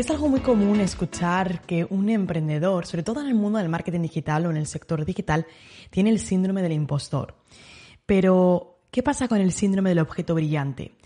Es 0.00 0.10
algo 0.10 0.30
muy 0.30 0.40
común 0.40 0.80
escuchar 0.80 1.60
que 1.66 1.86
un 1.90 2.08
emprendedor, 2.08 2.86
sobre 2.86 3.02
todo 3.02 3.20
en 3.20 3.26
el 3.26 3.34
mundo 3.34 3.58
del 3.58 3.68
marketing 3.68 4.00
digital 4.00 4.46
o 4.46 4.50
en 4.50 4.56
el 4.56 4.66
sector 4.66 5.04
digital, 5.04 5.46
tiene 5.90 6.08
el 6.08 6.18
síndrome 6.18 6.62
del 6.62 6.72
impostor. 6.72 7.34
Pero, 8.06 8.80
¿qué 8.90 9.02
pasa 9.02 9.28
con 9.28 9.42
el 9.42 9.52
síndrome 9.52 9.90
del 9.90 9.98
objeto 9.98 10.34
brillante? 10.34 10.96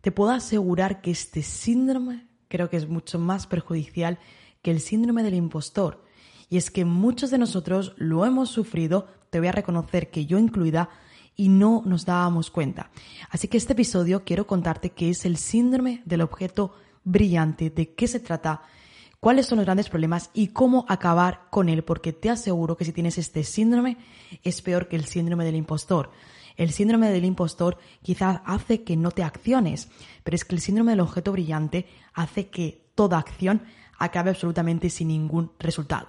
Te 0.00 0.12
puedo 0.12 0.30
asegurar 0.30 1.00
que 1.00 1.10
este 1.10 1.42
síndrome 1.42 2.28
creo 2.46 2.70
que 2.70 2.76
es 2.76 2.88
mucho 2.88 3.18
más 3.18 3.48
perjudicial 3.48 4.20
que 4.62 4.70
el 4.70 4.78
síndrome 4.78 5.24
del 5.24 5.34
impostor. 5.34 6.04
Y 6.48 6.56
es 6.56 6.70
que 6.70 6.84
muchos 6.84 7.32
de 7.32 7.38
nosotros 7.38 7.94
lo 7.96 8.24
hemos 8.24 8.48
sufrido, 8.48 9.08
te 9.30 9.40
voy 9.40 9.48
a 9.48 9.52
reconocer 9.52 10.08
que 10.08 10.26
yo 10.26 10.38
incluida, 10.38 10.88
y 11.34 11.48
no 11.48 11.82
nos 11.84 12.06
dábamos 12.06 12.52
cuenta. 12.52 12.92
Así 13.28 13.48
que 13.48 13.56
este 13.56 13.72
episodio 13.72 14.22
quiero 14.24 14.46
contarte 14.46 14.90
qué 14.90 15.10
es 15.10 15.24
el 15.24 15.36
síndrome 15.36 16.02
del 16.04 16.20
objeto 16.20 16.68
brillante, 16.68 16.89
de 17.04 17.94
qué 17.96 18.06
se 18.06 18.20
trata, 18.20 18.62
cuáles 19.20 19.46
son 19.46 19.58
los 19.58 19.64
grandes 19.64 19.88
problemas 19.88 20.30
y 20.34 20.48
cómo 20.48 20.84
acabar 20.88 21.48
con 21.50 21.68
él, 21.68 21.84
porque 21.84 22.12
te 22.12 22.30
aseguro 22.30 22.76
que 22.76 22.84
si 22.84 22.92
tienes 22.92 23.18
este 23.18 23.44
síndrome 23.44 23.98
es 24.42 24.62
peor 24.62 24.88
que 24.88 24.96
el 24.96 25.04
síndrome 25.04 25.44
del 25.44 25.56
impostor. 25.56 26.10
El 26.56 26.72
síndrome 26.72 27.10
del 27.10 27.24
impostor 27.24 27.78
quizás 28.02 28.40
hace 28.44 28.82
que 28.82 28.96
no 28.96 29.12
te 29.12 29.22
acciones, 29.22 29.88
pero 30.24 30.34
es 30.34 30.44
que 30.44 30.54
el 30.54 30.60
síndrome 30.60 30.92
del 30.92 31.00
objeto 31.00 31.32
brillante 31.32 31.86
hace 32.12 32.48
que 32.48 32.90
toda 32.94 33.18
acción 33.18 33.62
acabe 33.98 34.30
absolutamente 34.30 34.90
sin 34.90 35.08
ningún 35.08 35.52
resultado. 35.58 36.08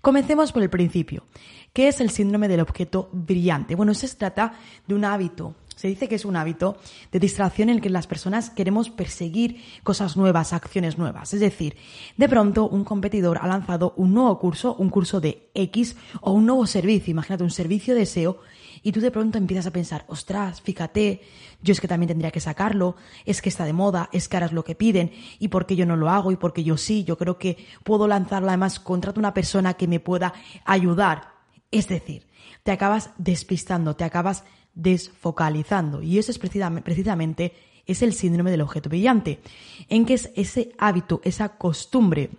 Comencemos 0.00 0.52
por 0.52 0.62
el 0.62 0.70
principio. 0.70 1.26
¿Qué 1.72 1.88
es 1.88 2.00
el 2.00 2.10
síndrome 2.10 2.48
del 2.48 2.60
objeto 2.60 3.08
brillante? 3.12 3.74
Bueno, 3.74 3.94
se 3.94 4.08
trata 4.14 4.54
de 4.86 4.94
un 4.94 5.04
hábito, 5.04 5.54
se 5.82 5.88
dice 5.88 6.08
que 6.08 6.14
es 6.14 6.24
un 6.24 6.36
hábito 6.36 6.76
de 7.10 7.18
distracción 7.18 7.68
en 7.68 7.74
el 7.74 7.80
que 7.80 7.90
las 7.90 8.06
personas 8.06 8.50
queremos 8.50 8.88
perseguir 8.88 9.60
cosas 9.82 10.16
nuevas, 10.16 10.52
acciones 10.52 10.96
nuevas. 10.96 11.34
Es 11.34 11.40
decir, 11.40 11.76
de 12.16 12.28
pronto 12.28 12.68
un 12.68 12.84
competidor 12.84 13.38
ha 13.42 13.48
lanzado 13.48 13.92
un 13.96 14.14
nuevo 14.14 14.38
curso, 14.38 14.76
un 14.76 14.90
curso 14.90 15.20
de 15.20 15.50
X 15.54 15.96
o 16.20 16.30
un 16.30 16.46
nuevo 16.46 16.68
servicio, 16.68 17.10
imagínate 17.10 17.42
un 17.42 17.50
servicio 17.50 17.96
de 17.96 18.06
SEO, 18.06 18.38
y 18.84 18.92
tú 18.92 19.00
de 19.00 19.10
pronto 19.10 19.38
empiezas 19.38 19.66
a 19.66 19.72
pensar, 19.72 20.04
ostras, 20.06 20.60
fíjate, 20.60 21.20
yo 21.62 21.72
es 21.72 21.80
que 21.80 21.88
también 21.88 22.06
tendría 22.06 22.30
que 22.30 22.38
sacarlo, 22.38 22.94
es 23.26 23.42
que 23.42 23.48
está 23.48 23.64
de 23.64 23.72
moda, 23.72 24.08
es 24.12 24.28
que 24.28 24.36
ahora 24.36 24.46
es 24.46 24.52
lo 24.52 24.62
que 24.62 24.76
piden, 24.76 25.10
y 25.40 25.48
por 25.48 25.66
qué 25.66 25.74
yo 25.74 25.84
no 25.84 25.96
lo 25.96 26.10
hago, 26.10 26.30
y 26.30 26.36
por 26.36 26.52
qué 26.52 26.62
yo 26.62 26.76
sí, 26.76 27.02
yo 27.02 27.18
creo 27.18 27.38
que 27.38 27.56
puedo 27.82 28.06
lanzarlo 28.06 28.46
además, 28.50 28.78
contrato 28.78 29.18
una 29.18 29.34
persona 29.34 29.74
que 29.74 29.88
me 29.88 29.98
pueda 29.98 30.32
ayudar. 30.64 31.32
Es 31.72 31.88
decir, 31.88 32.28
te 32.62 32.70
acabas 32.70 33.10
despistando, 33.18 33.96
te 33.96 34.04
acabas 34.04 34.44
desfocalizando. 34.74 36.02
Y 36.02 36.18
eso 36.18 36.30
es 36.30 36.38
precisamente 36.38 37.52
es 37.86 38.02
el 38.02 38.12
síndrome 38.12 38.50
del 38.50 38.60
objeto 38.60 38.88
brillante, 38.88 39.40
en 39.88 40.06
que 40.06 40.14
es 40.14 40.30
ese 40.36 40.72
hábito, 40.78 41.20
esa 41.24 41.50
costumbre 41.50 42.30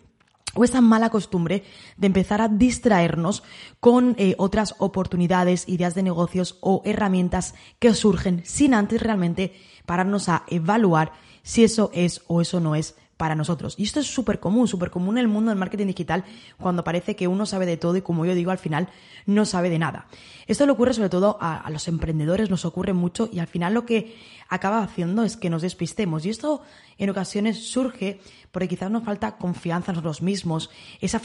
o 0.55 0.63
esa 0.63 0.81
mala 0.81 1.09
costumbre 1.09 1.63
de 1.97 2.07
empezar 2.07 2.41
a 2.41 2.47
distraernos 2.47 3.43
con 3.79 4.15
eh, 4.17 4.35
otras 4.37 4.75
oportunidades, 4.77 5.67
ideas 5.67 5.95
de 5.95 6.03
negocios 6.03 6.57
o 6.61 6.81
herramientas 6.85 7.55
que 7.79 7.93
surgen 7.93 8.41
sin 8.45 8.73
antes 8.73 9.01
realmente 9.01 9.53
pararnos 9.85 10.29
a 10.29 10.43
evaluar 10.47 11.11
si 11.41 11.63
eso 11.63 11.89
es 11.93 12.21
o 12.27 12.39
eso 12.39 12.59
no 12.59 12.75
es 12.75 12.95
para 13.17 13.35
nosotros. 13.35 13.75
Y 13.77 13.83
esto 13.83 13.99
es 13.99 14.07
súper 14.07 14.39
común, 14.39 14.67
súper 14.67 14.89
común 14.89 15.17
en 15.17 15.21
el 15.21 15.27
mundo 15.27 15.49
del 15.49 15.59
marketing 15.59 15.87
digital 15.87 16.23
cuando 16.57 16.83
parece 16.83 17.15
que 17.15 17.27
uno 17.27 17.45
sabe 17.45 17.65
de 17.65 17.77
todo 17.77 17.95
y 17.97 18.01
como 18.01 18.25
yo 18.25 18.35
digo 18.35 18.51
al 18.51 18.57
final 18.57 18.89
no 19.25 19.45
sabe 19.45 19.69
de 19.69 19.79
nada. 19.79 20.07
Esto 20.47 20.65
le 20.65 20.73
ocurre 20.73 20.93
sobre 20.93 21.09
todo 21.09 21.37
a, 21.39 21.69
los 21.69 21.87
emprendedores, 21.87 22.49
nos 22.49 22.65
ocurre 22.65 22.93
mucho 22.93 23.29
y 23.31 23.39
al 23.39 23.47
final 23.47 23.73
lo 23.73 23.85
que 23.85 24.17
acaba 24.49 24.83
haciendo 24.83 25.23
es 25.23 25.37
que 25.37 25.49
nos 25.49 25.61
despistemos. 25.61 26.25
Y 26.25 26.29
esto 26.29 26.61
en 26.97 27.09
ocasiones 27.09 27.69
surge 27.69 28.19
porque 28.51 28.67
quizás 28.67 28.91
nos 28.91 29.03
falta 29.03 29.37
confianza 29.37 29.91
en 29.91 29.95
nosotros 29.95 30.21
mismos, 30.21 30.69
esa, 31.01 31.21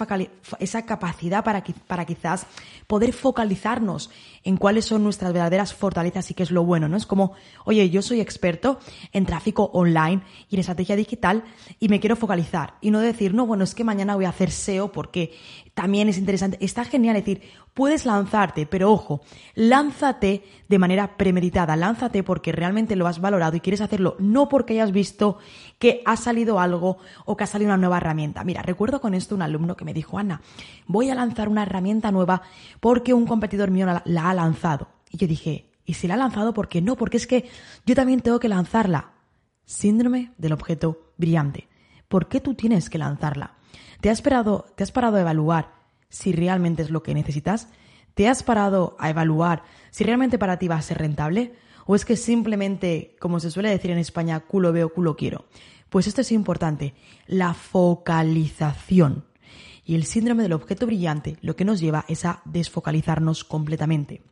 esa 0.60 0.86
capacidad 0.86 1.44
para, 1.44 1.62
para 1.86 2.06
quizás 2.06 2.46
poder 2.86 3.12
focalizarnos 3.12 4.10
en 4.44 4.56
cuáles 4.56 4.86
son 4.86 5.04
nuestras 5.04 5.32
verdaderas 5.32 5.74
fortalezas 5.74 6.30
y 6.30 6.34
qué 6.34 6.42
es 6.42 6.50
lo 6.50 6.64
bueno, 6.64 6.88
¿no? 6.88 6.96
Es 6.96 7.04
como, 7.04 7.32
oye, 7.64 7.90
yo 7.90 8.00
soy 8.00 8.20
experto 8.20 8.78
en 9.12 9.26
tráfico 9.26 9.64
online 9.74 10.22
y 10.48 10.56
en 10.56 10.60
estrategia 10.60 10.96
digital 10.96 11.44
me 11.88 12.00
quiero 12.00 12.16
focalizar 12.16 12.74
y 12.80 12.90
no 12.90 13.00
decir, 13.00 13.34
no, 13.34 13.46
bueno, 13.46 13.64
es 13.64 13.74
que 13.74 13.84
mañana 13.84 14.14
voy 14.14 14.26
a 14.26 14.30
hacer 14.30 14.50
SEO 14.50 14.92
porque 14.92 15.32
también 15.74 16.08
es 16.08 16.18
interesante. 16.18 16.58
Está 16.60 16.84
genial 16.84 17.14
decir, 17.14 17.42
puedes 17.72 18.04
lanzarte, 18.04 18.66
pero 18.66 18.90
ojo, 18.90 19.20
lánzate 19.54 20.42
de 20.68 20.78
manera 20.78 21.16
premeditada, 21.16 21.76
lánzate 21.76 22.22
porque 22.22 22.52
realmente 22.52 22.96
lo 22.96 23.06
has 23.06 23.20
valorado 23.20 23.56
y 23.56 23.60
quieres 23.60 23.80
hacerlo, 23.80 24.16
no 24.18 24.48
porque 24.48 24.74
hayas 24.74 24.92
visto 24.92 25.38
que 25.78 26.02
ha 26.04 26.16
salido 26.16 26.58
algo 26.58 26.98
o 27.24 27.36
que 27.36 27.44
ha 27.44 27.46
salido 27.46 27.68
una 27.68 27.76
nueva 27.76 27.98
herramienta. 27.98 28.44
Mira, 28.44 28.62
recuerdo 28.62 29.00
con 29.00 29.14
esto 29.14 29.34
un 29.34 29.42
alumno 29.42 29.76
que 29.76 29.84
me 29.84 29.94
dijo, 29.94 30.18
Ana, 30.18 30.42
voy 30.86 31.10
a 31.10 31.14
lanzar 31.14 31.48
una 31.48 31.62
herramienta 31.62 32.10
nueva 32.10 32.42
porque 32.80 33.14
un 33.14 33.26
competidor 33.26 33.70
mío 33.70 33.86
la, 33.86 34.28
ha 34.28 34.34
lanzado. 34.34 34.88
Y 35.10 35.16
yo 35.16 35.26
dije, 35.26 35.70
¿y 35.84 35.94
si 35.94 36.08
la 36.08 36.14
ha 36.14 36.18
lanzado, 36.18 36.52
por 36.52 36.68
qué 36.68 36.82
no? 36.82 36.96
Porque 36.96 37.16
es 37.16 37.26
que 37.26 37.48
yo 37.86 37.94
también 37.94 38.20
tengo 38.20 38.40
que 38.40 38.48
lanzarla. 38.48 39.12
Síndrome 39.64 40.32
del 40.38 40.52
objeto 40.52 41.12
brillante. 41.16 41.68
¿Por 42.08 42.28
qué 42.28 42.40
tú 42.40 42.54
tienes 42.54 42.90
que 42.90 42.98
lanzarla? 42.98 43.54
¿Te 44.00 44.10
has, 44.10 44.22
parado, 44.22 44.66
¿Te 44.76 44.82
has 44.82 44.92
parado 44.92 45.16
a 45.16 45.20
evaluar 45.20 45.72
si 46.08 46.32
realmente 46.32 46.82
es 46.82 46.90
lo 46.90 47.02
que 47.02 47.14
necesitas? 47.14 47.68
¿Te 48.14 48.28
has 48.28 48.42
parado 48.42 48.96
a 48.98 49.10
evaluar 49.10 49.62
si 49.90 50.04
realmente 50.04 50.38
para 50.38 50.58
ti 50.58 50.68
va 50.68 50.76
a 50.76 50.82
ser 50.82 50.98
rentable? 50.98 51.54
¿O 51.86 51.94
es 51.94 52.04
que 52.04 52.16
simplemente, 52.16 53.16
como 53.20 53.40
se 53.40 53.50
suele 53.50 53.70
decir 53.70 53.90
en 53.90 53.98
España, 53.98 54.40
culo 54.40 54.72
veo, 54.72 54.92
culo 54.92 55.16
quiero? 55.16 55.46
Pues 55.88 56.06
esto 56.06 56.20
es 56.20 56.32
importante, 56.32 56.94
la 57.26 57.54
focalización. 57.54 59.24
Y 59.84 59.94
el 59.94 60.04
síndrome 60.04 60.42
del 60.42 60.52
objeto 60.52 60.86
brillante 60.86 61.36
lo 61.40 61.56
que 61.56 61.64
nos 61.64 61.80
lleva 61.80 62.04
es 62.08 62.24
a 62.24 62.42
desfocalizarnos 62.44 63.44
completamente. 63.44 64.22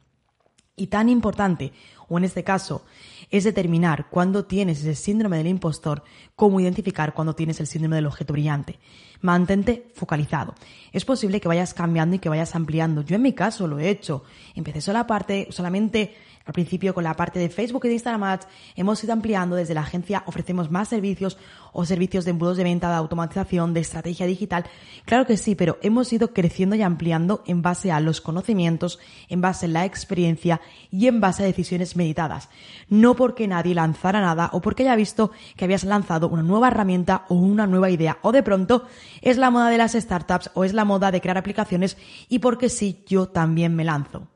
Y 0.76 0.88
tan 0.88 1.08
importante, 1.08 1.72
o 2.08 2.18
en 2.18 2.24
este 2.24 2.44
caso, 2.44 2.84
es 3.30 3.44
determinar 3.44 4.08
cuándo 4.10 4.44
tienes 4.44 4.80
ese 4.80 4.94
síndrome 4.94 5.38
del 5.38 5.46
impostor, 5.46 6.04
cómo 6.34 6.60
identificar 6.60 7.14
cuándo 7.14 7.34
tienes 7.34 7.58
el 7.60 7.66
síndrome 7.66 7.96
del 7.96 8.06
objeto 8.06 8.34
brillante. 8.34 8.78
Mantente 9.22 9.90
focalizado. 9.94 10.54
Es 10.92 11.04
posible 11.04 11.40
que 11.40 11.48
vayas 11.48 11.72
cambiando 11.72 12.16
y 12.16 12.18
que 12.18 12.28
vayas 12.28 12.54
ampliando. 12.54 13.02
Yo 13.02 13.16
en 13.16 13.22
mi 13.22 13.32
caso 13.32 13.66
lo 13.66 13.78
he 13.78 13.88
hecho. 13.88 14.22
Empecé 14.54 14.82
sola 14.82 15.06
parte, 15.06 15.48
solamente 15.50 16.14
al 16.46 16.52
principio 16.52 16.94
con 16.94 17.04
la 17.04 17.14
parte 17.14 17.40
de 17.40 17.48
Facebook 17.48 17.84
y 17.84 17.88
de 17.88 17.94
Instagram 17.94 18.22
Ads 18.22 18.46
hemos 18.76 19.02
ido 19.02 19.12
ampliando. 19.12 19.56
Desde 19.56 19.74
la 19.74 19.80
agencia 19.80 20.22
ofrecemos 20.26 20.70
más 20.70 20.88
servicios 20.88 21.36
o 21.72 21.84
servicios 21.84 22.24
de 22.24 22.30
embudos 22.30 22.56
de 22.56 22.64
venta, 22.64 22.88
de 22.88 22.94
automatización, 22.94 23.74
de 23.74 23.80
estrategia 23.80 24.26
digital. 24.26 24.64
Claro 25.04 25.26
que 25.26 25.36
sí, 25.36 25.56
pero 25.56 25.76
hemos 25.82 26.12
ido 26.12 26.32
creciendo 26.32 26.76
y 26.76 26.82
ampliando 26.82 27.42
en 27.46 27.62
base 27.62 27.90
a 27.90 27.98
los 27.98 28.20
conocimientos, 28.20 29.00
en 29.28 29.40
base 29.40 29.66
a 29.66 29.70
la 29.70 29.84
experiencia 29.84 30.60
y 30.90 31.08
en 31.08 31.20
base 31.20 31.42
a 31.42 31.46
decisiones 31.46 31.96
meditadas. 31.96 32.48
No 32.88 33.16
porque 33.16 33.48
nadie 33.48 33.74
lanzara 33.74 34.20
nada 34.20 34.48
o 34.52 34.60
porque 34.60 34.84
haya 34.84 34.94
visto 34.94 35.32
que 35.56 35.64
habías 35.64 35.82
lanzado 35.82 36.28
una 36.28 36.42
nueva 36.42 36.68
herramienta 36.68 37.24
o 37.28 37.34
una 37.34 37.66
nueva 37.66 37.90
idea 37.90 38.18
o 38.22 38.30
de 38.30 38.44
pronto 38.44 38.86
es 39.20 39.36
la 39.36 39.50
moda 39.50 39.68
de 39.68 39.78
las 39.78 39.94
startups 39.94 40.50
o 40.54 40.62
es 40.62 40.74
la 40.74 40.84
moda 40.84 41.10
de 41.10 41.20
crear 41.20 41.38
aplicaciones 41.38 41.96
y 42.28 42.38
porque 42.38 42.68
sí, 42.68 43.04
yo 43.08 43.28
también 43.28 43.74
me 43.74 43.84
lanzo. 43.84 44.28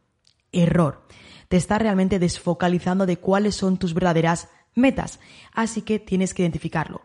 Error. 0.53 1.06
Te 1.50 1.56
está 1.56 1.81
realmente 1.81 2.20
desfocalizando 2.20 3.06
de 3.06 3.17
cuáles 3.17 3.56
son 3.56 3.76
tus 3.76 3.93
verdaderas 3.93 4.49
metas. 4.76 5.19
Así 5.52 5.82
que 5.82 5.99
tienes 5.99 6.32
que 6.32 6.43
identificarlo. 6.43 7.02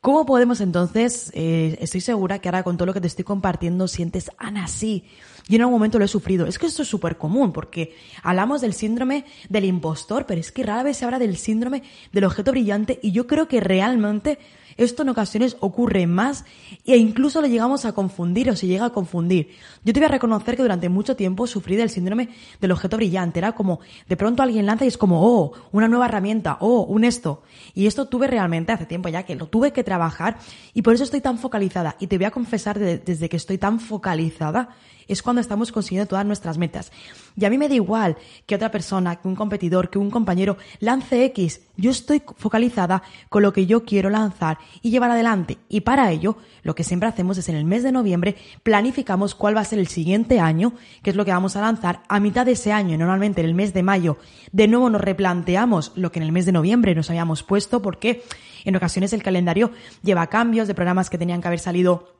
¿Cómo 0.00 0.26
podemos 0.26 0.60
entonces, 0.60 1.30
eh, 1.32 1.78
estoy 1.80 2.00
segura 2.00 2.40
que 2.40 2.48
ahora 2.48 2.64
con 2.64 2.76
todo 2.76 2.86
lo 2.86 2.92
que 2.92 3.00
te 3.00 3.06
estoy 3.06 3.24
compartiendo 3.24 3.86
sientes, 3.86 4.32
Ana, 4.36 4.66
sí, 4.66 5.04
yo 5.48 5.54
en 5.54 5.62
algún 5.62 5.76
momento 5.76 6.00
lo 6.00 6.04
he 6.04 6.08
sufrido. 6.08 6.44
Es 6.46 6.58
que 6.58 6.66
esto 6.66 6.82
es 6.82 6.88
súper 6.88 7.18
común 7.18 7.52
porque 7.52 7.94
hablamos 8.24 8.60
del 8.60 8.74
síndrome 8.74 9.24
del 9.48 9.64
impostor, 9.64 10.26
pero 10.26 10.40
es 10.40 10.50
que 10.50 10.64
rara 10.64 10.82
vez 10.82 10.96
se 10.96 11.04
habla 11.04 11.20
del 11.20 11.36
síndrome 11.36 11.84
del 12.12 12.24
objeto 12.24 12.50
brillante 12.50 12.98
y 13.00 13.12
yo 13.12 13.28
creo 13.28 13.46
que 13.46 13.60
realmente 13.60 14.40
esto 14.76 15.02
en 15.02 15.08
ocasiones 15.10 15.56
ocurre 15.60 16.06
más 16.06 16.44
e 16.84 16.96
incluso 16.96 17.40
lo 17.40 17.46
llegamos 17.46 17.84
a 17.84 17.92
confundir 17.92 18.50
o 18.50 18.56
se 18.56 18.66
llega 18.66 18.86
a 18.86 18.90
confundir. 18.90 19.50
Yo 19.84 19.92
te 19.92 20.00
voy 20.00 20.06
a 20.06 20.12
reconocer 20.12 20.56
que 20.56 20.62
durante 20.62 20.88
mucho 20.88 21.16
tiempo 21.16 21.46
sufrí 21.46 21.76
del 21.76 21.90
síndrome 21.90 22.30
del 22.60 22.72
objeto 22.72 22.96
brillante. 22.96 23.38
Era 23.38 23.52
como, 23.52 23.80
de 24.08 24.16
pronto 24.16 24.42
alguien 24.42 24.66
lanza 24.66 24.84
y 24.84 24.88
es 24.88 24.98
como, 24.98 25.22
oh, 25.22 25.52
una 25.72 25.88
nueva 25.88 26.06
herramienta, 26.06 26.58
oh, 26.60 26.82
un 26.82 27.04
esto. 27.04 27.42
Y 27.74 27.86
esto 27.86 28.06
tuve 28.06 28.26
realmente 28.26 28.72
hace 28.72 28.86
tiempo 28.86 29.08
ya 29.08 29.22
que 29.22 29.36
lo 29.36 29.46
tuve 29.46 29.72
que 29.72 29.84
trabajar 29.84 30.38
y 30.72 30.82
por 30.82 30.94
eso 30.94 31.04
estoy 31.04 31.20
tan 31.20 31.38
focalizada. 31.38 31.96
Y 32.00 32.06
te 32.06 32.18
voy 32.18 32.26
a 32.26 32.30
confesar 32.30 32.78
desde 32.78 33.28
que 33.28 33.36
estoy 33.36 33.58
tan 33.58 33.80
focalizada 33.80 34.70
es 35.08 35.22
cuando 35.22 35.40
estamos 35.40 35.72
consiguiendo 35.72 36.08
todas 36.08 36.26
nuestras 36.26 36.58
metas. 36.58 36.92
Y 37.36 37.44
a 37.44 37.50
mí 37.50 37.58
me 37.58 37.68
da 37.68 37.74
igual 37.74 38.16
que 38.46 38.54
otra 38.54 38.70
persona, 38.70 39.16
que 39.16 39.28
un 39.28 39.34
competidor, 39.34 39.90
que 39.90 39.98
un 39.98 40.10
compañero 40.10 40.56
lance 40.80 41.24
X. 41.26 41.62
Yo 41.76 41.90
estoy 41.90 42.22
focalizada 42.36 43.02
con 43.28 43.42
lo 43.42 43.52
que 43.52 43.66
yo 43.66 43.84
quiero 43.84 44.10
lanzar 44.10 44.58
y 44.82 44.90
llevar 44.90 45.10
adelante. 45.10 45.58
Y 45.68 45.80
para 45.80 46.10
ello, 46.12 46.36
lo 46.62 46.74
que 46.74 46.84
siempre 46.84 47.08
hacemos 47.08 47.36
es 47.38 47.48
en 47.48 47.56
el 47.56 47.64
mes 47.64 47.82
de 47.82 47.92
noviembre 47.92 48.36
planificamos 48.62 49.34
cuál 49.34 49.56
va 49.56 49.60
a 49.60 49.64
ser 49.64 49.78
el 49.78 49.88
siguiente 49.88 50.40
año, 50.40 50.74
que 51.02 51.10
es 51.10 51.16
lo 51.16 51.24
que 51.24 51.32
vamos 51.32 51.56
a 51.56 51.60
lanzar 51.60 52.02
a 52.08 52.20
mitad 52.20 52.46
de 52.46 52.52
ese 52.52 52.72
año, 52.72 52.96
normalmente 52.96 53.40
en 53.40 53.48
el 53.48 53.54
mes 53.54 53.74
de 53.74 53.82
mayo. 53.82 54.18
De 54.52 54.68
nuevo 54.68 54.88
nos 54.90 55.00
replanteamos 55.00 55.92
lo 55.96 56.12
que 56.12 56.20
en 56.20 56.24
el 56.24 56.32
mes 56.32 56.46
de 56.46 56.52
noviembre 56.52 56.94
nos 56.94 57.10
habíamos 57.10 57.42
puesto 57.42 57.82
porque 57.82 58.22
en 58.64 58.76
ocasiones 58.76 59.12
el 59.12 59.22
calendario 59.22 59.72
lleva 60.02 60.28
cambios 60.28 60.68
de 60.68 60.74
programas 60.74 61.10
que 61.10 61.18
tenían 61.18 61.40
que 61.40 61.48
haber 61.48 61.60
salido 61.60 62.14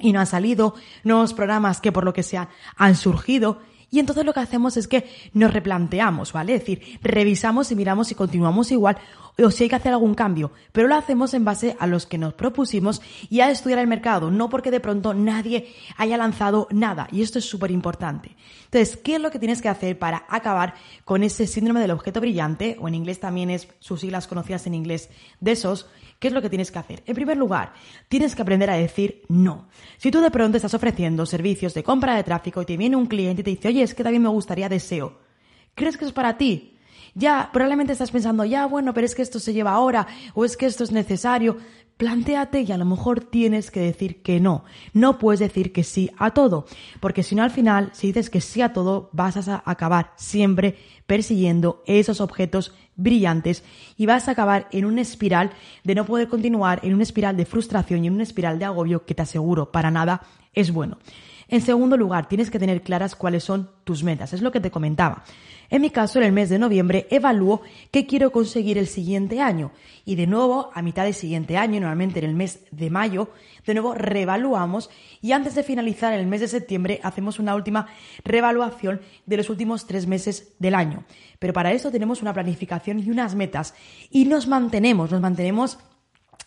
y 0.00 0.12
no 0.12 0.20
han 0.20 0.26
salido, 0.26 0.74
nuevos 1.04 1.34
programas 1.34 1.80
que 1.80 1.92
por 1.92 2.04
lo 2.04 2.12
que 2.12 2.22
sea 2.22 2.48
han 2.76 2.96
surgido. 2.96 3.60
Y 3.90 4.00
entonces 4.00 4.24
lo 4.24 4.34
que 4.34 4.40
hacemos 4.40 4.76
es 4.76 4.86
que 4.86 5.08
nos 5.32 5.52
replanteamos, 5.52 6.32
¿vale? 6.32 6.54
Es 6.54 6.60
decir, 6.60 6.98
revisamos 7.02 7.72
y 7.72 7.74
miramos 7.74 8.08
si 8.08 8.14
continuamos 8.14 8.70
igual 8.70 8.98
o 9.44 9.50
si 9.50 9.64
hay 9.64 9.68
que 9.68 9.76
hacer 9.76 9.92
algún 9.92 10.14
cambio, 10.14 10.50
pero 10.72 10.88
lo 10.88 10.96
hacemos 10.96 11.32
en 11.32 11.44
base 11.44 11.76
a 11.78 11.86
los 11.86 12.06
que 12.06 12.18
nos 12.18 12.34
propusimos 12.34 13.00
y 13.30 13.40
a 13.40 13.50
estudiar 13.50 13.78
el 13.78 13.86
mercado, 13.86 14.30
no 14.30 14.48
porque 14.48 14.72
de 14.72 14.80
pronto 14.80 15.14
nadie 15.14 15.72
haya 15.96 16.16
lanzado 16.16 16.66
nada. 16.72 17.06
Y 17.12 17.22
esto 17.22 17.38
es 17.38 17.44
súper 17.44 17.70
importante. 17.70 18.36
Entonces, 18.64 18.96
¿qué 18.96 19.14
es 19.14 19.20
lo 19.20 19.30
que 19.30 19.38
tienes 19.38 19.62
que 19.62 19.68
hacer 19.68 19.98
para 19.98 20.24
acabar 20.28 20.74
con 21.04 21.22
ese 21.22 21.46
síndrome 21.46 21.80
del 21.80 21.92
objeto 21.92 22.20
brillante? 22.20 22.76
O 22.80 22.88
en 22.88 22.96
inglés 22.96 23.20
también 23.20 23.50
es 23.50 23.68
sus 23.78 24.00
siglas 24.00 24.26
conocidas 24.26 24.66
en 24.66 24.74
inglés 24.74 25.08
de 25.40 25.52
esos. 25.52 25.88
¿Qué 26.18 26.28
es 26.28 26.34
lo 26.34 26.42
que 26.42 26.50
tienes 26.50 26.72
que 26.72 26.80
hacer? 26.80 27.04
En 27.06 27.14
primer 27.14 27.36
lugar, 27.36 27.72
tienes 28.08 28.34
que 28.34 28.42
aprender 28.42 28.70
a 28.70 28.74
decir 28.74 29.22
no. 29.28 29.68
Si 29.98 30.10
tú 30.10 30.20
de 30.20 30.32
pronto 30.32 30.56
estás 30.56 30.74
ofreciendo 30.74 31.26
servicios 31.26 31.74
de 31.74 31.84
compra 31.84 32.16
de 32.16 32.24
tráfico 32.24 32.60
y 32.62 32.66
te 32.66 32.76
viene 32.76 32.96
un 32.96 33.06
cliente 33.06 33.42
y 33.42 33.44
te 33.44 33.50
dice, 33.50 33.68
oye, 33.68 33.82
es 33.82 33.94
que 33.94 34.02
también 34.02 34.22
me 34.22 34.28
gustaría 34.28 34.68
deseo, 34.68 35.20
¿crees 35.76 35.96
que 35.96 36.06
es 36.06 36.12
para 36.12 36.36
ti? 36.36 36.77
Ya, 37.18 37.50
probablemente 37.52 37.92
estás 37.92 38.12
pensando, 38.12 38.44
ya, 38.44 38.66
bueno, 38.66 38.94
pero 38.94 39.04
es 39.04 39.16
que 39.16 39.22
esto 39.22 39.40
se 39.40 39.52
lleva 39.52 39.72
ahora, 39.72 40.06
o 40.34 40.44
es 40.44 40.56
que 40.56 40.66
esto 40.66 40.84
es 40.84 40.92
necesario. 40.92 41.56
Plantéate 41.96 42.60
y 42.60 42.70
a 42.70 42.76
lo 42.78 42.84
mejor 42.84 43.24
tienes 43.24 43.72
que 43.72 43.80
decir 43.80 44.22
que 44.22 44.38
no. 44.38 44.62
No 44.92 45.18
puedes 45.18 45.40
decir 45.40 45.72
que 45.72 45.82
sí 45.82 46.12
a 46.16 46.30
todo, 46.30 46.66
porque 47.00 47.24
si 47.24 47.34
no 47.34 47.42
al 47.42 47.50
final, 47.50 47.90
si 47.92 48.06
dices 48.06 48.30
que 48.30 48.40
sí 48.40 48.62
a 48.62 48.72
todo, 48.72 49.10
vas 49.12 49.48
a 49.48 49.64
acabar 49.66 50.12
siempre 50.14 50.76
persiguiendo 51.08 51.82
esos 51.86 52.20
objetos 52.20 52.72
brillantes 52.94 53.64
y 53.96 54.06
vas 54.06 54.28
a 54.28 54.30
acabar 54.30 54.68
en 54.70 54.84
una 54.84 55.00
espiral 55.00 55.50
de 55.82 55.96
no 55.96 56.06
poder 56.06 56.28
continuar, 56.28 56.78
en 56.84 56.94
una 56.94 57.02
espiral 57.02 57.36
de 57.36 57.46
frustración 57.46 58.04
y 58.04 58.06
en 58.06 58.14
una 58.14 58.22
espiral 58.22 58.60
de 58.60 58.66
agobio 58.66 59.04
que 59.04 59.16
te 59.16 59.22
aseguro 59.22 59.72
para 59.72 59.90
nada 59.90 60.22
es 60.52 60.70
bueno. 60.70 60.98
En 61.48 61.62
segundo 61.62 61.96
lugar, 61.96 62.28
tienes 62.28 62.50
que 62.50 62.58
tener 62.58 62.82
claras 62.82 63.16
cuáles 63.16 63.42
son 63.42 63.70
tus 63.84 64.04
metas. 64.04 64.34
Es 64.34 64.42
lo 64.42 64.52
que 64.52 64.60
te 64.60 64.70
comentaba. 64.70 65.24
En 65.70 65.82
mi 65.82 65.90
caso, 65.90 66.18
en 66.18 66.24
el 66.24 66.32
mes 66.32 66.48
de 66.48 66.58
noviembre, 66.58 67.06
evalúo 67.10 67.62
qué 67.90 68.06
quiero 68.06 68.32
conseguir 68.32 68.78
el 68.78 68.86
siguiente 68.86 69.40
año. 69.40 69.70
Y 70.04 70.14
de 70.14 70.26
nuevo, 70.26 70.70
a 70.74 70.82
mitad 70.82 71.04
del 71.04 71.14
siguiente 71.14 71.56
año, 71.56 71.80
normalmente 71.80 72.18
en 72.20 72.26
el 72.26 72.34
mes 72.34 72.60
de 72.70 72.90
mayo, 72.90 73.30
de 73.66 73.74
nuevo 73.74 73.94
revaluamos 73.94 74.88
y 75.20 75.32
antes 75.32 75.54
de 75.54 75.62
finalizar 75.62 76.14
el 76.14 76.26
mes 76.26 76.40
de 76.40 76.48
septiembre 76.48 77.00
hacemos 77.02 77.38
una 77.38 77.54
última 77.54 77.86
revaluación 78.24 79.00
de 79.26 79.36
los 79.36 79.50
últimos 79.50 79.86
tres 79.86 80.06
meses 80.06 80.54
del 80.58 80.74
año. 80.74 81.04
Pero 81.38 81.52
para 81.52 81.72
eso 81.72 81.90
tenemos 81.90 82.22
una 82.22 82.32
planificación 82.32 82.98
y 82.98 83.10
unas 83.10 83.34
metas. 83.34 83.74
Y 84.10 84.24
nos 84.24 84.46
mantenemos, 84.46 85.10
nos 85.10 85.20
mantenemos 85.20 85.78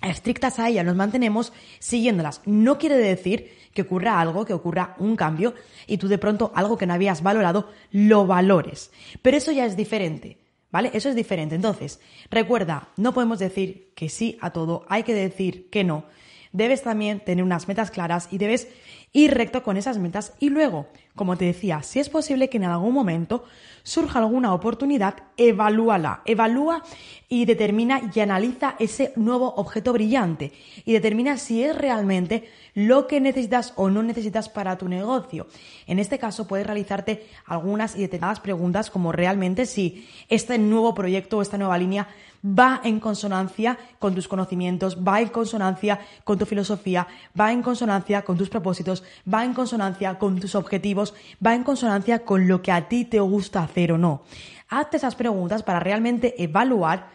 estrictas 0.09 0.59
a 0.59 0.69
ellas, 0.69 0.85
nos 0.85 0.95
mantenemos 0.95 1.53
siguiéndolas. 1.79 2.41
No 2.45 2.77
quiere 2.77 2.97
decir 2.97 3.51
que 3.73 3.83
ocurra 3.83 4.19
algo, 4.19 4.45
que 4.45 4.53
ocurra 4.53 4.95
un 4.99 5.15
cambio 5.15 5.53
y 5.87 5.97
tú 5.97 6.07
de 6.07 6.17
pronto 6.17 6.51
algo 6.55 6.77
que 6.77 6.85
no 6.85 6.93
habías 6.93 7.23
valorado 7.23 7.69
lo 7.91 8.25
valores. 8.25 8.91
Pero 9.21 9.37
eso 9.37 9.51
ya 9.51 9.65
es 9.65 9.77
diferente. 9.77 10.37
¿Vale? 10.71 10.89
Eso 10.93 11.09
es 11.09 11.15
diferente. 11.15 11.55
Entonces, 11.55 11.99
recuerda, 12.29 12.87
no 12.95 13.13
podemos 13.13 13.39
decir 13.39 13.91
que 13.93 14.07
sí 14.07 14.37
a 14.39 14.51
todo, 14.51 14.85
hay 14.87 15.03
que 15.03 15.13
decir 15.13 15.69
que 15.69 15.83
no. 15.83 16.05
Debes 16.53 16.83
también 16.83 17.19
tener 17.19 17.43
unas 17.43 17.67
metas 17.67 17.91
claras 17.91 18.27
y 18.31 18.37
debes 18.37 18.67
ir 19.13 19.33
recto 19.33 19.63
con 19.63 19.77
esas 19.77 19.97
metas. 19.97 20.33
Y 20.39 20.49
luego, 20.49 20.87
como 21.15 21.37
te 21.37 21.45
decía, 21.45 21.83
si 21.83 21.99
es 21.99 22.09
posible 22.09 22.49
que 22.49 22.57
en 22.57 22.63
algún 22.65 22.93
momento 22.93 23.43
surja 23.83 24.19
alguna 24.19 24.53
oportunidad, 24.53 25.15
evalúala, 25.37 26.21
evalúa 26.25 26.83
y 27.27 27.45
determina 27.45 28.01
y 28.13 28.19
analiza 28.19 28.75
ese 28.79 29.11
nuevo 29.15 29.53
objeto 29.55 29.93
brillante. 29.93 30.51
Y 30.85 30.93
determina 30.93 31.37
si 31.37 31.63
es 31.63 31.75
realmente 31.75 32.49
lo 32.73 33.07
que 33.07 33.19
necesitas 33.19 33.73
o 33.75 33.89
no 33.89 34.03
necesitas 34.03 34.49
para 34.49 34.77
tu 34.77 34.87
negocio. 34.87 35.47
En 35.87 35.99
este 35.99 36.19
caso 36.19 36.47
puedes 36.47 36.65
realizarte 36.65 37.27
algunas 37.45 37.95
y 37.95 38.01
determinadas 38.01 38.39
preguntas 38.39 38.89
como 38.89 39.11
realmente 39.11 39.65
si 39.65 40.07
este 40.29 40.57
nuevo 40.57 40.93
proyecto 40.93 41.37
o 41.37 41.41
esta 41.41 41.57
nueva 41.57 41.77
línea 41.77 42.07
va 42.45 42.81
en 42.83 42.99
consonancia 42.99 43.77
con 43.99 44.15
tus 44.15 44.27
conocimientos, 44.27 44.97
va 44.97 45.21
en 45.21 45.29
consonancia 45.29 45.99
con 46.23 46.37
tu 46.37 46.45
filosofía, 46.45 47.07
va 47.39 47.51
en 47.51 47.61
consonancia 47.61 48.23
con 48.23 48.37
tus 48.37 48.49
propósitos, 48.49 49.03
va 49.31 49.43
en 49.45 49.53
consonancia 49.53 50.17
con 50.17 50.39
tus 50.39 50.55
objetivos, 50.55 51.13
va 51.45 51.55
en 51.55 51.63
consonancia 51.63 52.25
con 52.25 52.47
lo 52.47 52.61
que 52.61 52.71
a 52.71 52.87
ti 52.87 53.05
te 53.05 53.19
gusta 53.19 53.63
hacer 53.63 53.91
o 53.91 53.97
no. 53.97 54.23
Hazte 54.69 54.97
esas 54.97 55.15
preguntas 55.15 55.63
para 55.63 55.79
realmente 55.79 56.41
evaluar 56.41 57.09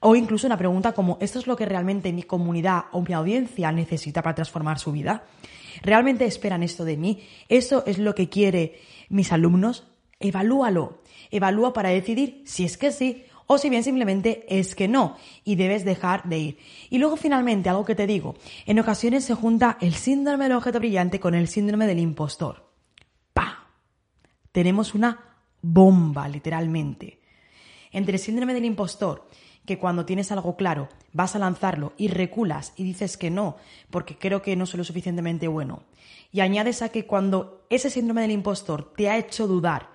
o 0.00 0.16
incluso 0.16 0.46
una 0.46 0.56
pregunta 0.56 0.92
como, 0.92 1.18
¿esto 1.20 1.38
es 1.38 1.46
lo 1.46 1.56
que 1.56 1.66
realmente 1.66 2.12
mi 2.12 2.22
comunidad 2.22 2.84
o 2.92 3.02
mi 3.02 3.12
audiencia 3.12 3.70
necesita 3.70 4.22
para 4.22 4.34
transformar 4.34 4.78
su 4.78 4.92
vida? 4.92 5.24
¿Realmente 5.82 6.24
esperan 6.24 6.62
esto 6.62 6.84
de 6.84 6.96
mí? 6.96 7.22
¿Eso 7.48 7.84
es 7.86 7.98
lo 7.98 8.14
que 8.14 8.28
quiere 8.28 8.80
mis 9.08 9.32
alumnos? 9.32 9.86
Evalúalo. 10.18 11.02
Evalúa 11.30 11.72
para 11.72 11.90
decidir 11.90 12.42
si 12.44 12.64
es 12.64 12.76
que 12.76 12.92
sí 12.92 13.24
o 13.52 13.58
si 13.58 13.68
bien 13.68 13.82
simplemente 13.82 14.46
es 14.48 14.76
que 14.76 14.86
no 14.86 15.16
y 15.42 15.56
debes 15.56 15.84
dejar 15.84 16.22
de 16.28 16.38
ir. 16.38 16.58
Y 16.88 16.98
luego 16.98 17.16
finalmente, 17.16 17.68
algo 17.68 17.84
que 17.84 17.96
te 17.96 18.06
digo, 18.06 18.36
en 18.64 18.78
ocasiones 18.78 19.24
se 19.24 19.34
junta 19.34 19.76
el 19.80 19.94
síndrome 19.94 20.44
del 20.44 20.56
objeto 20.56 20.78
brillante 20.78 21.18
con 21.18 21.34
el 21.34 21.48
síndrome 21.48 21.88
del 21.88 21.98
impostor. 21.98 22.70
¡Pa! 23.34 23.66
Tenemos 24.52 24.94
una 24.94 25.34
bomba, 25.62 26.28
literalmente. 26.28 27.22
Entre 27.90 28.14
el 28.14 28.20
síndrome 28.20 28.54
del 28.54 28.66
impostor, 28.66 29.26
que 29.66 29.80
cuando 29.80 30.06
tienes 30.06 30.30
algo 30.30 30.54
claro 30.54 30.88
vas 31.12 31.34
a 31.34 31.40
lanzarlo 31.40 31.92
y 31.96 32.06
reculas 32.06 32.72
y 32.76 32.84
dices 32.84 33.16
que 33.16 33.30
no, 33.30 33.56
porque 33.90 34.16
creo 34.16 34.42
que 34.42 34.54
no 34.54 34.64
soy 34.64 34.78
lo 34.78 34.84
suficientemente 34.84 35.48
bueno, 35.48 35.82
y 36.30 36.38
añades 36.38 36.82
a 36.82 36.90
que 36.90 37.04
cuando 37.04 37.66
ese 37.68 37.90
síndrome 37.90 38.20
del 38.20 38.30
impostor 38.30 38.92
te 38.96 39.10
ha 39.10 39.18
hecho 39.18 39.48
dudar, 39.48 39.88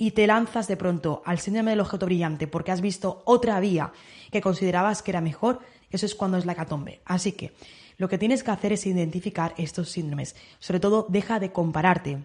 y 0.00 0.12
te 0.12 0.26
lanzas 0.26 0.66
de 0.66 0.78
pronto 0.78 1.22
al 1.26 1.40
síndrome 1.40 1.72
del 1.72 1.80
objeto 1.80 2.06
brillante 2.06 2.46
porque 2.46 2.72
has 2.72 2.80
visto 2.80 3.20
otra 3.26 3.60
vía 3.60 3.92
que 4.32 4.40
considerabas 4.40 5.02
que 5.02 5.10
era 5.10 5.20
mejor, 5.20 5.60
eso 5.90 6.06
es 6.06 6.14
cuando 6.14 6.38
es 6.38 6.46
la 6.46 6.54
catombe. 6.54 7.02
Así 7.04 7.32
que 7.32 7.52
lo 7.98 8.08
que 8.08 8.16
tienes 8.16 8.42
que 8.42 8.50
hacer 8.50 8.72
es 8.72 8.86
identificar 8.86 9.52
estos 9.58 9.90
síndromes. 9.90 10.36
Sobre 10.58 10.80
todo, 10.80 11.04
deja 11.10 11.38
de 11.38 11.52
compararte. 11.52 12.24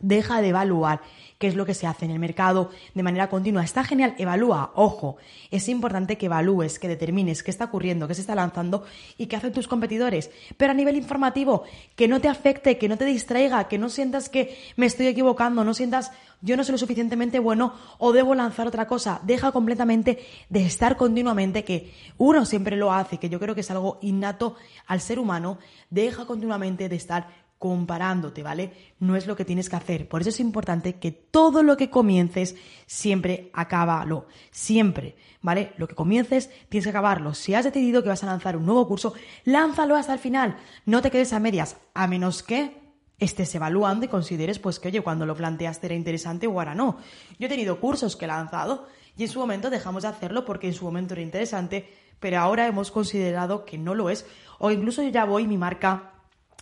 Deja 0.00 0.40
de 0.40 0.48
evaluar 0.48 1.00
qué 1.38 1.48
es 1.48 1.54
lo 1.54 1.66
que 1.66 1.74
se 1.74 1.86
hace 1.86 2.04
en 2.04 2.10
el 2.10 2.18
mercado 2.18 2.70
de 2.94 3.02
manera 3.02 3.28
continua. 3.28 3.64
Está 3.64 3.84
genial, 3.84 4.14
evalúa, 4.18 4.72
ojo. 4.74 5.16
Es 5.50 5.68
importante 5.68 6.18
que 6.18 6.26
evalúes, 6.26 6.78
que 6.78 6.88
determines 6.88 7.42
qué 7.42 7.50
está 7.50 7.66
ocurriendo, 7.66 8.06
qué 8.08 8.14
se 8.14 8.20
está 8.20 8.34
lanzando 8.34 8.84
y 9.16 9.26
qué 9.26 9.36
hacen 9.36 9.52
tus 9.52 9.68
competidores. 9.68 10.30
Pero 10.56 10.72
a 10.72 10.74
nivel 10.74 10.96
informativo, 10.96 11.64
que 11.96 12.08
no 12.08 12.20
te 12.20 12.28
afecte, 12.28 12.78
que 12.78 12.88
no 12.88 12.96
te 12.96 13.04
distraiga, 13.04 13.68
que 13.68 13.78
no 13.78 13.88
sientas 13.88 14.28
que 14.28 14.56
me 14.76 14.86
estoy 14.86 15.06
equivocando, 15.06 15.64
no 15.64 15.74
sientas 15.74 16.12
yo 16.40 16.56
no 16.56 16.62
soy 16.62 16.72
lo 16.72 16.78
suficientemente 16.78 17.40
bueno 17.40 17.74
o 17.98 18.12
debo 18.12 18.34
lanzar 18.34 18.66
otra 18.66 18.86
cosa. 18.86 19.20
Deja 19.24 19.50
completamente 19.50 20.20
de 20.48 20.64
estar 20.64 20.96
continuamente, 20.96 21.64
que 21.64 21.92
uno 22.16 22.44
siempre 22.44 22.76
lo 22.76 22.92
hace, 22.92 23.18
que 23.18 23.28
yo 23.28 23.40
creo 23.40 23.54
que 23.54 23.62
es 23.62 23.70
algo 23.70 23.98
innato 24.02 24.54
al 24.86 25.00
ser 25.00 25.18
humano, 25.18 25.58
deja 25.90 26.26
continuamente 26.26 26.88
de 26.88 26.96
estar 26.96 27.47
comparándote, 27.58 28.42
¿vale? 28.42 28.72
No 29.00 29.16
es 29.16 29.26
lo 29.26 29.36
que 29.36 29.44
tienes 29.44 29.68
que 29.68 29.76
hacer. 29.76 30.08
Por 30.08 30.20
eso 30.20 30.30
es 30.30 30.40
importante 30.40 30.94
que 30.94 31.10
todo 31.10 31.62
lo 31.62 31.76
que 31.76 31.90
comiences, 31.90 32.56
siempre 32.86 33.50
acábalo. 33.52 34.26
Siempre, 34.50 35.16
¿vale? 35.42 35.72
Lo 35.76 35.88
que 35.88 35.96
comiences, 35.96 36.50
tienes 36.68 36.84
que 36.84 36.90
acabarlo. 36.90 37.34
Si 37.34 37.54
has 37.54 37.64
decidido 37.64 38.02
que 38.02 38.08
vas 38.08 38.22
a 38.22 38.26
lanzar 38.26 38.56
un 38.56 38.66
nuevo 38.66 38.86
curso, 38.86 39.12
lánzalo 39.44 39.96
hasta 39.96 40.12
el 40.12 40.20
final. 40.20 40.56
No 40.86 41.02
te 41.02 41.10
quedes 41.10 41.32
a 41.32 41.40
medias, 41.40 41.76
a 41.94 42.06
menos 42.06 42.42
que 42.42 42.78
estés 43.18 43.52
evaluando 43.56 44.04
y 44.04 44.08
consideres, 44.08 44.60
pues 44.60 44.78
que 44.78 44.88
oye, 44.88 45.00
cuando 45.00 45.26
lo 45.26 45.34
planteaste 45.34 45.86
era 45.86 45.96
interesante 45.96 46.46
o 46.46 46.52
ahora 46.52 46.76
no. 46.76 46.98
Yo 47.40 47.46
he 47.46 47.50
tenido 47.50 47.80
cursos 47.80 48.14
que 48.14 48.26
he 48.26 48.28
lanzado 48.28 48.86
y 49.16 49.24
en 49.24 49.28
su 49.28 49.40
momento 49.40 49.70
dejamos 49.70 50.04
de 50.04 50.10
hacerlo 50.10 50.44
porque 50.44 50.68
en 50.68 50.74
su 50.74 50.84
momento 50.84 51.14
era 51.14 51.22
interesante, 51.22 51.92
pero 52.20 52.38
ahora 52.38 52.68
hemos 52.68 52.92
considerado 52.92 53.64
que 53.64 53.78
no 53.78 53.94
lo 53.96 54.10
es. 54.10 54.26
O 54.60 54.70
incluso 54.70 55.02
yo 55.02 55.08
ya 55.08 55.24
voy, 55.24 55.48
mi 55.48 55.58
marca 55.58 56.12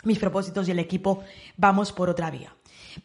mis 0.05 0.19
propósitos 0.19 0.69
y 0.69 0.71
el 0.71 0.79
equipo 0.79 1.25
vamos 1.57 1.93
por 1.93 2.09
otra 2.09 2.31
vía. 2.31 2.55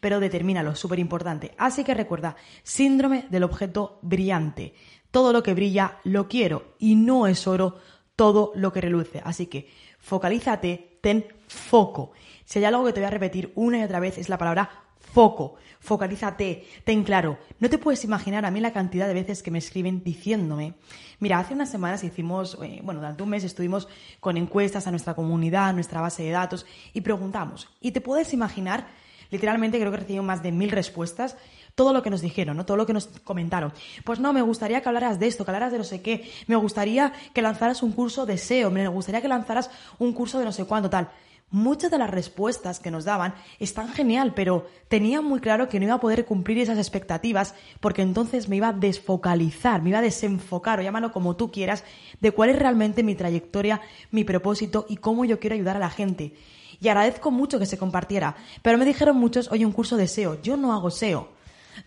Pero 0.00 0.20
determínalo, 0.20 0.74
súper 0.74 0.98
importante. 0.98 1.54
Así 1.58 1.84
que 1.84 1.94
recuerda, 1.94 2.36
síndrome 2.62 3.26
del 3.30 3.44
objeto 3.44 3.98
brillante. 4.02 4.74
Todo 5.10 5.32
lo 5.32 5.42
que 5.42 5.54
brilla 5.54 5.98
lo 6.04 6.28
quiero 6.28 6.74
y 6.78 6.94
no 6.94 7.26
es 7.26 7.46
oro 7.46 7.76
todo 8.16 8.52
lo 8.54 8.72
que 8.72 8.80
reluce. 8.80 9.20
Así 9.24 9.46
que 9.46 9.68
focalízate, 9.98 10.98
ten 11.00 11.26
foco. 11.48 12.12
Si 12.44 12.58
hay 12.58 12.64
algo 12.64 12.84
que 12.84 12.92
te 12.92 13.00
voy 13.00 13.06
a 13.06 13.10
repetir 13.10 13.52
una 13.54 13.78
y 13.78 13.82
otra 13.82 14.00
vez 14.00 14.18
es 14.18 14.28
la 14.28 14.38
palabra 14.38 14.70
foco, 15.02 15.56
focalízate, 15.80 16.64
ten 16.84 17.02
claro. 17.04 17.38
No 17.60 17.68
te 17.68 17.78
puedes 17.78 18.04
imaginar 18.04 18.46
a 18.46 18.50
mí 18.50 18.60
la 18.60 18.72
cantidad 18.72 19.06
de 19.06 19.14
veces 19.14 19.42
que 19.42 19.50
me 19.50 19.58
escriben 19.58 20.02
diciéndome, 20.02 20.74
mira, 21.18 21.38
hace 21.38 21.54
unas 21.54 21.70
semanas 21.70 22.04
hicimos, 22.04 22.56
eh, 22.62 22.80
bueno, 22.82 23.00
durante 23.00 23.22
un 23.22 23.28
mes 23.28 23.44
estuvimos 23.44 23.88
con 24.20 24.36
encuestas 24.36 24.86
a 24.86 24.90
nuestra 24.90 25.14
comunidad, 25.14 25.68
a 25.68 25.72
nuestra 25.72 26.00
base 26.00 26.22
de 26.22 26.30
datos 26.30 26.66
y 26.92 27.00
preguntamos. 27.00 27.68
Y 27.80 27.90
te 27.90 28.00
puedes 28.00 28.32
imaginar, 28.32 28.86
literalmente 29.30 29.78
creo 29.78 29.90
que 29.90 29.98
recibimos 29.98 30.26
más 30.26 30.42
de 30.42 30.52
mil 30.52 30.70
respuestas 30.70 31.36
todo 31.74 31.92
lo 31.92 32.02
que 32.02 32.10
nos 32.10 32.20
dijeron, 32.20 32.56
¿no? 32.56 32.66
Todo 32.66 32.76
lo 32.76 32.84
que 32.84 32.92
nos 32.92 33.06
comentaron. 33.24 33.72
Pues 34.04 34.20
no, 34.20 34.32
me 34.32 34.42
gustaría 34.42 34.82
que 34.82 34.88
hablaras 34.88 35.18
de 35.18 35.26
esto, 35.26 35.44
que 35.44 35.50
hablaras 35.50 35.72
de 35.72 35.78
no 35.78 35.84
sé 35.84 36.02
qué, 36.02 36.30
me 36.46 36.56
gustaría 36.56 37.12
que 37.32 37.40
lanzaras 37.40 37.82
un 37.82 37.92
curso 37.92 38.26
de 38.26 38.36
SEO, 38.36 38.70
me 38.70 38.86
gustaría 38.88 39.22
que 39.22 39.28
lanzaras 39.28 39.70
un 39.98 40.12
curso 40.12 40.38
de 40.38 40.44
no 40.44 40.52
sé 40.52 40.66
cuándo, 40.66 40.90
tal 40.90 41.10
muchas 41.52 41.90
de 41.90 41.98
las 41.98 42.10
respuestas 42.10 42.80
que 42.80 42.90
nos 42.90 43.04
daban 43.04 43.34
están 43.60 43.88
genial, 43.88 44.32
pero 44.34 44.66
tenía 44.88 45.20
muy 45.20 45.40
claro 45.40 45.68
que 45.68 45.78
no 45.78 45.84
iba 45.84 45.94
a 45.94 46.00
poder 46.00 46.24
cumplir 46.24 46.58
esas 46.58 46.78
expectativas 46.78 47.54
porque 47.78 48.02
entonces 48.02 48.48
me 48.48 48.56
iba 48.56 48.68
a 48.68 48.72
desfocalizar, 48.72 49.82
me 49.82 49.90
iba 49.90 50.00
a 50.00 50.02
desenfocar 50.02 50.80
o 50.80 50.82
llámalo 50.82 51.12
como 51.12 51.36
tú 51.36 51.52
quieras, 51.52 51.84
de 52.20 52.32
cuál 52.32 52.50
es 52.50 52.58
realmente 52.58 53.02
mi 53.02 53.14
trayectoria, 53.14 53.80
mi 54.10 54.24
propósito 54.24 54.86
y 54.88 54.96
cómo 54.96 55.24
yo 55.24 55.38
quiero 55.38 55.54
ayudar 55.54 55.76
a 55.76 55.80
la 55.80 55.90
gente. 55.90 56.34
Y 56.80 56.88
agradezco 56.88 57.30
mucho 57.30 57.60
que 57.60 57.66
se 57.66 57.78
compartiera, 57.78 58.34
pero 58.62 58.78
me 58.78 58.84
dijeron 58.84 59.16
muchos, 59.16 59.52
oye, 59.52 59.64
un 59.64 59.72
curso 59.72 59.96
de 59.96 60.08
SEO, 60.08 60.42
yo 60.42 60.56
no 60.56 60.72
hago 60.72 60.90
SEO. 60.90 61.28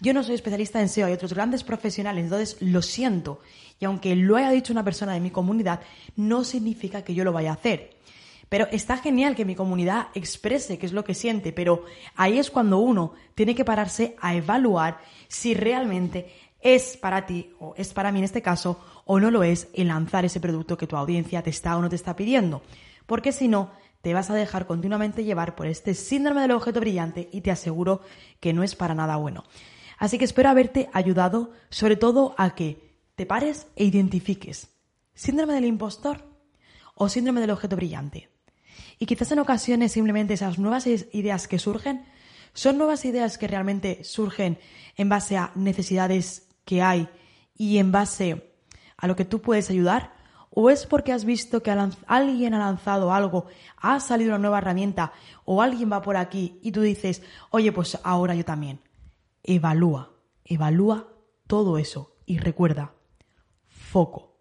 Yo 0.02 0.14
no 0.14 0.24
soy 0.24 0.36
especialista 0.36 0.82
en 0.82 0.90
SEO, 0.90 1.08
hay 1.08 1.14
otros 1.14 1.34
grandes 1.34 1.64
profesionales, 1.64 2.24
entonces 2.24 2.58
lo 2.60 2.82
siento. 2.82 3.40
Y 3.80 3.86
aunque 3.86 4.16
lo 4.16 4.36
haya 4.36 4.50
dicho 4.50 4.74
una 4.74 4.84
persona 4.84 5.14
de 5.14 5.20
mi 5.20 5.32
comunidad, 5.32 5.82
no 6.16 6.44
significa 6.44 7.04
que 7.04 7.14
yo 7.14 7.24
lo 7.24 7.34
vaya 7.34 7.52
a 7.52 7.56
hacer. 7.56 7.95
Pero 8.50 8.68
está 8.72 8.98
genial 8.98 9.36
que 9.36 9.46
mi 9.46 9.56
comunidad 9.56 10.08
exprese 10.14 10.78
qué 10.78 10.86
es 10.86 10.94
lo 10.94 11.04
que 11.04 11.14
siente, 11.14 11.52
pero 11.52 11.86
ahí 12.16 12.38
es 12.38 12.52
cuando 12.52 12.78
uno 12.78 13.14
tiene 13.34 13.56
que 13.56 13.66
pararse 13.66 14.16
a 14.20 14.36
evaluar 14.36 15.00
si 15.28 15.54
realmente 15.54 16.32
es 16.62 16.98
para 16.98 17.26
ti, 17.26 17.54
o 17.60 17.74
es 17.78 17.94
para 17.94 18.12
mí 18.12 18.20
en 18.20 18.26
este 18.26 18.42
caso, 18.42 18.80
o 19.06 19.20
no 19.20 19.32
lo 19.32 19.44
es, 19.44 19.68
el 19.74 19.88
lanzar 19.88 20.26
ese 20.26 20.40
producto 20.40 20.78
que 20.78 20.88
tu 20.88 20.96
audiencia 20.96 21.44
te 21.44 21.50
está 21.50 21.78
o 21.78 21.82
no 21.82 21.90
te 21.90 21.96
está 21.96 22.16
pidiendo. 22.16 22.62
Porque 23.06 23.32
si 23.32 23.48
no, 23.48 23.72
te 24.02 24.14
vas 24.14 24.30
a 24.30 24.36
dejar 24.36 24.68
continuamente 24.68 25.24
llevar 25.24 25.56
por 25.56 25.68
este 25.68 25.94
síndrome 25.94 26.42
del 26.42 26.52
objeto 26.52 26.80
brillante 26.80 27.30
y 27.32 27.42
te 27.42 27.52
aseguro 27.52 28.02
que 28.40 28.54
no 28.54 28.64
es 28.64 28.76
para 28.76 28.96
nada 28.96 29.16
bueno. 29.16 29.44
Así 29.98 30.18
que 30.18 30.26
espero 30.26 30.50
haberte 30.50 30.90
ayudado 30.94 31.52
sobre 31.70 31.96
todo 31.96 32.36
a 32.38 32.56
que 32.56 32.96
te 33.16 33.26
pares 33.26 33.68
e 33.76 33.86
identifiques 33.86 34.76
síndrome 35.16 35.54
del 35.54 35.66
impostor 35.66 36.22
o 36.94 37.10
síndrome 37.10 37.42
del 37.42 37.52
objeto 37.52 37.76
brillante. 37.76 38.30
Y 39.00 39.06
quizás 39.06 39.32
en 39.32 39.40
ocasiones 39.40 39.92
simplemente 39.92 40.34
esas 40.34 40.60
nuevas 40.60 40.88
ideas 40.88 41.48
que 41.48 41.60
surgen 41.60 42.06
son 42.54 42.78
nuevas 42.78 43.04
ideas 43.04 43.38
que 43.38 43.48
realmente 43.48 44.04
surgen 44.06 44.58
en 44.96 45.10
base 45.10 45.36
a 45.36 45.52
necesidades 45.56 46.48
que 46.64 46.82
hay 46.82 47.10
y 47.58 47.78
en 47.78 47.92
base 47.92 48.54
a 48.96 49.08
lo 49.08 49.16
que 49.16 49.26
tú 49.26 49.42
puedes 49.42 49.70
ayudar. 49.70 50.16
¿O 50.50 50.70
es 50.70 50.86
porque 50.86 51.12
has 51.12 51.26
visto 51.26 51.62
que 51.62 51.76
alguien 52.08 52.54
ha 52.54 52.60
lanzado 52.60 53.14
algo, 53.14 53.48
ha 53.76 54.00
salido 54.00 54.30
una 54.30 54.40
nueva 54.40 54.60
herramienta 54.60 55.12
o 55.44 55.62
alguien 55.62 55.92
va 55.92 56.02
por 56.02 56.16
aquí 56.16 56.60
y 56.64 56.72
tú 56.72 56.80
dices, 56.80 57.22
oye, 57.50 57.74
pues 57.74 58.00
ahora 58.04 58.36
yo 58.36 58.46
también? 58.46 58.80
Evalúa, 59.44 60.14
evalúa 60.46 61.10
todo 61.46 61.78
eso 61.78 62.16
y 62.26 62.38
recuerda, 62.38 62.94
foco. 63.68 64.40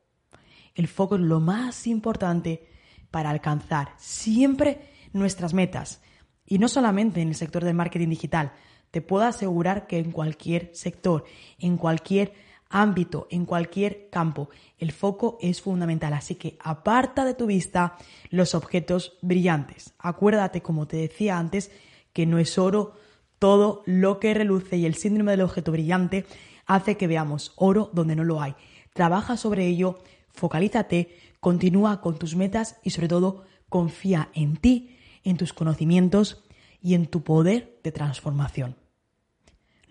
El 0.76 0.86
foco 0.86 1.16
es 1.16 1.22
lo 1.22 1.40
más 1.40 1.88
importante 1.88 2.73
para 3.14 3.30
alcanzar 3.30 3.94
siempre 3.96 4.90
nuestras 5.12 5.54
metas. 5.54 6.02
Y 6.44 6.58
no 6.58 6.66
solamente 6.66 7.20
en 7.20 7.28
el 7.28 7.36
sector 7.36 7.62
del 7.62 7.76
marketing 7.76 8.08
digital, 8.08 8.50
te 8.90 9.02
puedo 9.02 9.22
asegurar 9.22 9.86
que 9.86 9.98
en 9.98 10.10
cualquier 10.10 10.70
sector, 10.74 11.24
en 11.60 11.76
cualquier 11.76 12.32
ámbito, 12.70 13.28
en 13.30 13.46
cualquier 13.46 14.08
campo, 14.10 14.48
el 14.78 14.90
foco 14.90 15.38
es 15.40 15.62
fundamental. 15.62 16.12
Así 16.12 16.34
que 16.34 16.58
aparta 16.58 17.24
de 17.24 17.34
tu 17.34 17.46
vista 17.46 17.96
los 18.30 18.56
objetos 18.56 19.16
brillantes. 19.22 19.94
Acuérdate, 20.00 20.60
como 20.60 20.88
te 20.88 20.96
decía 20.96 21.38
antes, 21.38 21.70
que 22.12 22.26
no 22.26 22.40
es 22.40 22.58
oro 22.58 22.96
todo 23.38 23.84
lo 23.86 24.18
que 24.18 24.34
reluce 24.34 24.76
y 24.76 24.86
el 24.86 24.96
síndrome 24.96 25.30
del 25.30 25.42
objeto 25.42 25.70
brillante 25.70 26.26
hace 26.66 26.96
que 26.96 27.06
veamos 27.06 27.52
oro 27.54 27.90
donde 27.92 28.16
no 28.16 28.24
lo 28.24 28.42
hay. 28.42 28.56
Trabaja 28.92 29.36
sobre 29.36 29.68
ello, 29.68 30.00
focalízate, 30.32 31.16
Continúa 31.44 32.00
con 32.00 32.18
tus 32.18 32.36
metas 32.36 32.76
y 32.82 32.88
sobre 32.88 33.06
todo 33.06 33.44
confía 33.68 34.30
en 34.32 34.56
ti, 34.56 34.96
en 35.24 35.36
tus 35.36 35.52
conocimientos 35.52 36.42
y 36.80 36.94
en 36.94 37.04
tu 37.04 37.22
poder 37.22 37.80
de 37.84 37.92
transformación. 37.92 38.76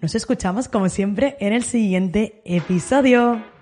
Nos 0.02 0.16
escuchamos 0.16 0.68
como 0.68 0.90
siempre 0.90 1.38
en 1.40 1.54
el 1.54 1.62
siguiente 1.62 2.42
episodio. 2.44 3.53